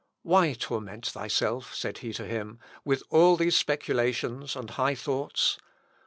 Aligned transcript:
"Why 0.23 0.53
torment 0.53 1.05
thyself," 1.05 1.75
said 1.75 1.99
he 1.99 2.11
to 2.13 2.25
him, 2.25 2.57
"with 2.83 3.03
all 3.11 3.37
these 3.37 3.55
speculations 3.55 4.55
and 4.55 4.71
high 4.71 4.95
thoughts? 4.95 5.59